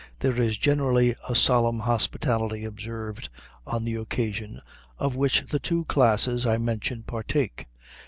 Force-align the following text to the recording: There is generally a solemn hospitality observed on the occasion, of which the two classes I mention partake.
There 0.21 0.33
is 0.41 0.57
generally 0.57 1.13
a 1.29 1.35
solemn 1.35 1.81
hospitality 1.81 2.65
observed 2.65 3.29
on 3.67 3.83
the 3.85 3.93
occasion, 3.97 4.59
of 4.97 5.15
which 5.15 5.45
the 5.49 5.59
two 5.59 5.85
classes 5.85 6.43
I 6.43 6.57
mention 6.57 7.03
partake. 7.03 7.67